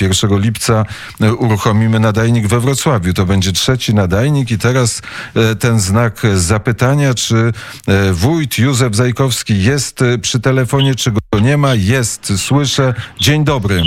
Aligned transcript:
1 0.00 0.40
lipca 0.40 0.84
e, 1.20 1.34
uruchomimy 1.34 2.00
nadajnik 2.00 2.46
we 2.46 2.60
Wrocławiu. 2.60 3.12
To 3.14 3.26
będzie 3.26 3.52
trzeci 3.52 3.94
nadajnik 3.94 4.50
i 4.50 4.58
teraz 4.58 5.02
e, 5.34 5.54
ten 5.54 5.80
znak 5.80 6.22
zapytania, 6.34 7.14
czy 7.14 7.52
e, 7.86 8.12
wójt 8.12 8.58
Józef 8.58 8.96
Zajkowski 8.96 9.62
jest 9.62 10.00
przy 10.22 10.40
telefonie, 10.40 10.94
czy 10.94 11.12
go 11.12 11.40
nie 11.40 11.56
ma. 11.56 11.74
Jest, 11.74 12.32
słyszę. 12.36 12.94
Dzień 13.20 13.44
dobry. 13.44 13.82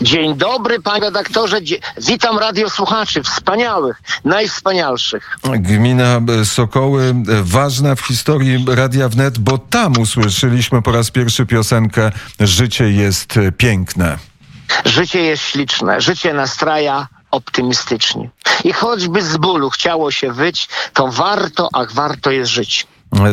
Dzień 0.00 0.36
dobry, 0.36 0.80
panie 0.80 1.00
redaktorze. 1.00 1.60
Witam 2.06 2.38
radiosłuchaczy, 2.38 3.22
wspaniałych, 3.22 4.02
najwspanialszych. 4.24 5.38
Gmina 5.58 6.20
Sokoły, 6.44 7.14
ważna 7.42 7.94
w 7.94 8.00
historii 8.00 8.64
Radia 8.68 9.08
Wnet, 9.08 9.38
bo 9.38 9.58
tam 9.58 9.92
usłyszeliśmy 9.98 10.82
po 10.82 10.92
raz 10.92 11.10
pierwszy 11.10 11.46
piosenkę 11.46 12.12
Życie 12.40 12.90
jest 12.90 13.34
piękne. 13.58 14.29
Życie 14.84 15.22
jest 15.22 15.42
śliczne, 15.42 16.00
życie 16.00 16.34
nastraja 16.34 17.08
optymistycznie. 17.30 18.30
I 18.64 18.72
choćby 18.72 19.22
z 19.22 19.36
bólu 19.36 19.70
chciało 19.70 20.10
się 20.10 20.32
wyć, 20.32 20.68
to 20.94 21.08
warto, 21.08 21.68
ach 21.72 21.92
warto 21.92 22.30
jest 22.30 22.50
żyć. 22.50 22.86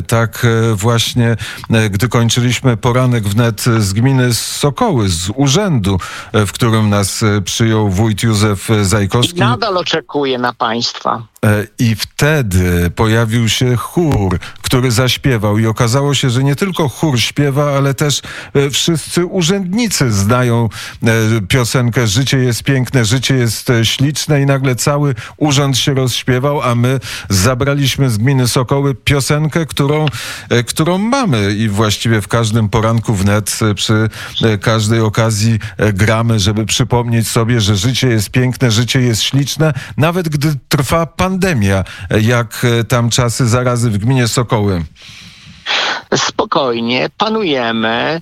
Tak 0.07 0.45
e, 0.45 0.75
właśnie, 0.75 1.35
e, 1.69 1.89
gdy 1.89 2.09
kończyliśmy 2.09 2.77
poranek 2.77 3.23
wnet 3.23 3.61
z 3.61 3.93
gminy 3.93 4.33
Sokoły, 4.33 5.09
z 5.09 5.29
urzędu, 5.35 5.97
e, 6.33 6.45
w 6.45 6.51
którym 6.51 6.89
nas 6.89 7.23
przyjął 7.45 7.89
wójt 7.89 8.23
Józef 8.23 8.67
Zajkowski. 8.81 9.37
I 9.37 9.39
nadal 9.39 9.77
oczekuję 9.77 10.37
na 10.37 10.53
państwa. 10.53 11.23
I 11.79 11.95
wtedy 11.95 12.89
pojawił 12.89 13.49
się 13.49 13.75
chór, 13.75 14.39
który 14.61 14.91
zaśpiewał, 14.91 15.57
i 15.57 15.65
okazało 15.65 16.13
się, 16.13 16.29
że 16.29 16.43
nie 16.43 16.55
tylko 16.55 16.89
chór 16.89 17.19
śpiewa, 17.19 17.77
ale 17.77 17.93
też 17.93 18.21
wszyscy 18.71 19.25
urzędnicy 19.25 20.11
znają 20.11 20.69
piosenkę 21.47 22.07
Życie 22.07 22.37
jest 22.37 22.63
piękne, 22.63 23.05
życie 23.05 23.35
jest 23.35 23.71
śliczne, 23.83 24.41
i 24.41 24.45
nagle 24.45 24.75
cały 24.75 25.15
urząd 25.37 25.77
się 25.77 25.93
rozśpiewał, 25.93 26.61
a 26.61 26.75
my 26.75 26.99
zabraliśmy 27.29 28.09
z 28.09 28.17
gminy 28.17 28.47
Sokoły 28.47 28.95
piosenkę, 28.95 29.65
którą, 29.65 30.05
e, 30.49 30.63
którą 30.63 30.97
mamy. 30.97 31.55
I 31.57 31.69
właściwie 31.69 32.21
w 32.21 32.27
każdym 32.27 32.69
poranku 32.69 33.13
wnet 33.13 33.59
e, 33.61 33.73
przy 33.73 34.09
e, 34.43 34.57
każdej 34.57 34.99
okazji 34.99 35.59
gramy, 35.93 36.39
żeby 36.39 36.65
przypomnieć 36.65 37.27
sobie, 37.27 37.61
że 37.61 37.75
życie 37.75 38.07
jest 38.07 38.29
piękne, 38.29 38.71
życie 38.71 39.01
jest 39.01 39.21
śliczne, 39.21 39.73
nawet 39.97 40.29
gdy 40.29 40.55
trwa 40.69 41.05
pandemia, 41.05 41.36
jak 42.21 42.65
tam 42.87 43.09
czasy 43.09 43.47
zarazy 43.47 43.89
w 43.89 43.97
gminie 43.97 44.27
Sokoły 44.27 44.83
spokojnie, 46.15 47.09
panujemy. 47.17 48.21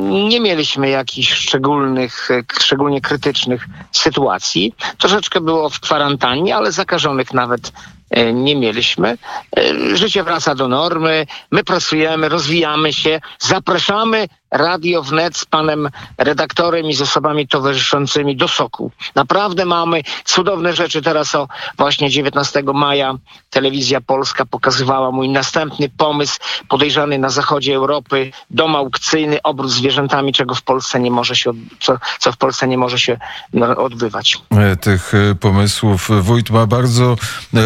Nie 0.00 0.40
mieliśmy 0.40 0.88
jakichś 0.88 1.32
szczególnych, 1.32 2.28
szczególnie 2.60 3.00
krytycznych 3.00 3.66
sytuacji. 3.92 4.74
Troszeczkę 4.98 5.40
było 5.40 5.70
w 5.70 5.80
kwarantannie, 5.80 6.56
ale 6.56 6.72
zakażonych 6.72 7.34
nawet 7.34 7.72
E, 8.10 8.32
nie 8.32 8.56
mieliśmy. 8.56 9.18
E, 9.56 9.96
życie 9.96 10.22
wraca 10.22 10.54
do 10.54 10.68
normy, 10.68 11.26
my 11.50 11.64
pracujemy, 11.64 12.28
rozwijamy 12.28 12.92
się, 12.92 13.20
zapraszamy 13.38 14.28
Radio 14.50 15.02
Wnet 15.02 15.36
z 15.36 15.44
panem 15.44 15.88
redaktorem 16.18 16.86
i 16.86 16.94
z 16.94 17.02
osobami 17.02 17.48
towarzyszącymi 17.48 18.36
do 18.36 18.48
Soku. 18.48 18.90
Naprawdę 19.14 19.64
mamy 19.64 20.02
cudowne 20.24 20.72
rzeczy. 20.72 21.02
Teraz 21.02 21.34
o 21.34 21.48
właśnie 21.78 22.10
19 22.10 22.62
maja 22.74 23.14
telewizja 23.50 24.00
polska 24.00 24.46
pokazywała 24.46 25.10
mój 25.10 25.28
następny 25.28 25.88
pomysł 25.88 26.38
podejrzany 26.68 27.18
na 27.18 27.28
zachodzie 27.28 27.74
Europy, 27.74 28.30
dom 28.50 28.76
aukcyjny, 28.76 29.42
obrót 29.42 29.70
zwierzętami, 29.70 30.32
czego 30.32 30.54
w 30.54 30.62
Polsce 30.62 31.00
nie 31.00 31.10
może 31.10 31.36
się, 31.36 31.52
co, 31.80 31.98
co 32.18 32.32
w 32.32 32.36
Polsce 32.36 32.68
nie 32.68 32.78
może 32.78 32.98
się 32.98 33.18
no, 33.52 33.76
odbywać. 33.76 34.38
E, 34.50 34.76
tych 34.76 35.12
pomysłów 35.40 36.08
wójt 36.22 36.50
ma 36.50 36.66
bardzo 36.66 37.16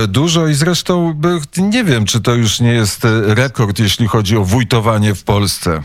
dużo 0.08 0.46
i 0.46 0.54
zresztą 0.54 1.20
nie 1.56 1.84
wiem, 1.84 2.04
czy 2.04 2.20
to 2.20 2.34
już 2.34 2.60
nie 2.60 2.72
jest 2.72 3.04
e, 3.04 3.34
rekord, 3.34 3.78
jeśli 3.78 4.06
chodzi 4.06 4.36
o 4.36 4.44
wójtowanie 4.44 5.14
w 5.14 5.24
Polsce. 5.24 5.82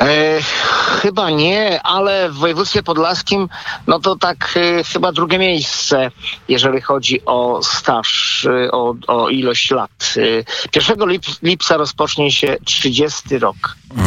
E, 0.00 0.40
chyba 1.02 1.30
nie, 1.30 1.82
ale 1.82 2.30
w 2.30 2.34
województwie 2.34 2.82
podlaskim, 2.82 3.48
no 3.86 4.00
to 4.00 4.16
tak 4.16 4.54
e, 4.56 4.84
chyba 4.84 5.12
drugie 5.12 5.38
miejsce, 5.38 6.10
jeżeli 6.48 6.80
chodzi 6.80 7.24
o 7.26 7.60
staż, 7.62 8.44
e, 8.66 8.72
o, 8.72 8.94
o 9.06 9.28
ilość 9.28 9.70
lat. 9.70 10.14
E, 10.74 10.90
1 10.90 11.08
lip, 11.08 11.22
lipca 11.42 11.76
rozpocznie 11.76 12.32
się 12.32 12.56
30 12.64 13.38
rok 13.38 13.56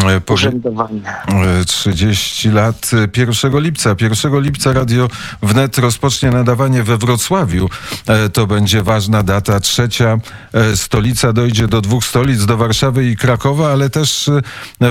e, 0.08 0.34
urzędowania. 0.34 1.24
30 1.68 2.50
lat 2.50 2.92
1 3.18 3.60
lipca. 3.60 3.96
1 4.02 4.42
lipca 4.42 4.74
Radio 4.74 5.08
Wnet 5.42 5.78
rozpocznie 5.78 6.32
nadawanie 6.32 6.84
we 6.84 6.98
Wrocławiu. 6.98 7.70
E, 8.08 8.30
to 8.30 8.48
będzie 8.48 8.84
ważna 8.84 9.24
data. 9.24 9.60
Trzecia 9.60 10.18
stolica 10.76 11.34
dojdzie 11.34 11.68
do 11.68 11.82
dwóch 11.82 12.06
stolic, 12.06 12.46
do 12.46 12.58
Warszawy 12.58 13.06
i 13.06 13.18
Krakowa, 13.18 13.72
ale 13.72 13.90
też 13.90 14.30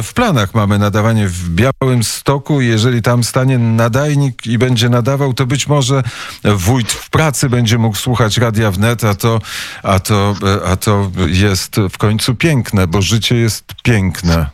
w 0.03 0.13
planach 0.15 0.55
mamy 0.55 0.79
na 0.79 0.88
nadawanie 0.89 1.29
w 1.29 1.51
Białym 1.51 2.05
Stoku. 2.05 2.61
Jeżeli 2.61 3.03
tam 3.03 3.25
stanie 3.25 3.59
nadajnik 3.59 4.47
i 4.47 4.59
będzie 4.59 4.89
nadawał, 4.89 5.35
to 5.35 5.47
być 5.47 5.67
może 5.67 6.03
wójt 6.45 6.93
w 6.93 7.11
pracy 7.11 7.49
będzie 7.49 7.79
mógł 7.79 7.97
słuchać 7.97 8.39
radia 8.39 8.71
wnet, 8.71 9.05
a 9.05 9.15
to, 9.15 9.41
a 9.83 9.99
to, 10.01 10.35
a 10.67 10.77
to 10.77 11.11
jest 11.27 11.77
w 11.91 11.99
końcu 11.99 12.35
piękne, 12.35 12.87
bo 12.87 13.03
życie 13.03 13.37
jest 13.37 13.65
piękne. 13.83 14.51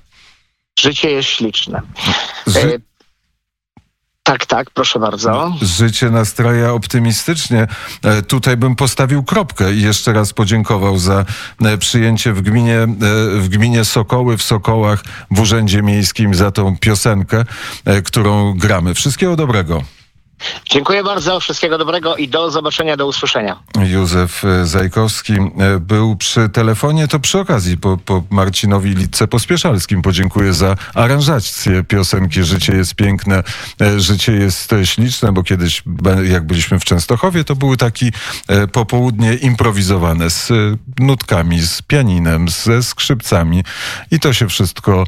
Życie 0.79 1.11
jest 1.11 1.29
śliczne. 1.29 1.83
Ży 2.47 2.81
tak, 4.25 4.47
tak, 4.47 4.71
proszę 4.71 4.99
bardzo. 4.99 5.31
No, 5.31 5.57
życie 5.63 6.11
nastraja 6.11 6.73
optymistycznie. 6.73 7.67
E, 8.03 8.23
tutaj 8.23 8.57
bym 8.57 8.77
postawił 8.77 9.23
kropkę 9.23 9.75
i 9.75 9.83
jeszcze 9.83 10.13
raz 10.13 10.33
podziękował 10.33 10.99
za 10.99 11.25
e, 11.63 11.79
przyjęcie 11.79 12.33
w 12.33 12.43
gminie, 12.43 12.79
e, 12.79 12.87
w 13.41 13.49
gminie 13.49 13.85
Sokoły, 13.85 14.37
w 14.37 14.43
Sokołach, 14.43 15.05
w 15.31 15.41
Urzędzie 15.41 15.83
Miejskim 15.83 16.35
za 16.35 16.51
tą 16.51 16.77
piosenkę, 16.79 17.45
którą 18.05 18.55
gramy. 18.55 18.95
Wszystkiego 18.95 19.37
dobrego. 19.37 19.83
Dziękuję 20.71 21.05
bardzo, 21.05 21.41
wszystkiego 21.41 21.79
dobrego 21.79 22.17
i 22.17 22.29
do 22.29 22.51
zobaczenia, 22.51 22.97
do 22.97 23.07
usłyszenia. 23.07 23.63
Józef 23.87 24.45
e, 24.45 24.67
Zajkowski 24.67 25.33
e, 25.33 25.81
był 25.81 26.17
przy 26.17 26.49
telefonie, 26.49 27.09
to 27.09 27.21
przy 27.21 27.39
okazji 27.39 27.79
po, 27.79 27.97
po 27.97 28.23
Marcinowi 28.31 28.91
Litce 28.91 29.29
Pospieszalskim 29.29 30.03
podziękuję 30.03 30.53
za 30.53 30.77
aranżację 30.95 31.85
piosenki 31.85 32.45
Życie 32.45 32.73
jest 32.73 32.95
piękne, 32.95 33.43
e, 33.81 34.01
życie 34.01 34.33
jest 34.33 34.71
śliczne, 34.85 35.33
bo 35.33 35.43
kiedyś 35.43 35.83
jak 36.25 36.47
byliśmy 36.47 36.79
w 36.79 36.85
Częstochowie, 36.85 37.45
to 37.45 37.57
były 37.57 37.77
takie 37.77 38.11
popołudnie 38.73 39.35
improwizowane 39.35 40.31
z 40.31 40.53
nutkami, 40.99 41.61
z 41.61 41.83
pianinem, 41.83 42.49
ze 42.49 42.83
skrzypcami 42.83 43.65
i 44.11 44.21
to 44.21 44.33
się 44.33 44.49
wszystko 44.49 45.05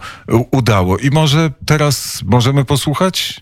udało. 0.50 0.98
I 0.98 1.10
może 1.10 1.50
teraz 1.66 2.22
możemy 2.24 2.64
posłuchać? 2.64 3.40